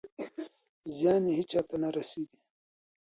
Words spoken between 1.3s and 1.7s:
هېچا